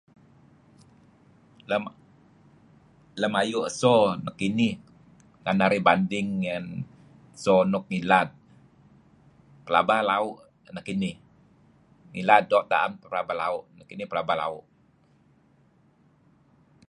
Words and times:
lem 1.69 1.83
lem 3.21 3.33
ayu 3.41 3.59
eso 3.69 3.95
nekinih 4.25 4.75
tu'en 5.43 5.57
narih 5.59 5.83
banding 5.87 6.29
ngen 6.41 6.65
eso 7.35 7.55
nuk 7.71 7.85
ngilad 7.91 8.29
pelaba 9.65 9.97
lau' 10.09 10.35
nekinih 10.75 11.15
ngilad 12.13 12.43
do 12.51 12.59
teh 12.69 12.75
naam 12.81 12.91
pelaba 13.09 13.33
lau' 13.41 13.61
nekinih 13.77 14.07
pelaba 14.09 14.33
lau' 14.41 14.57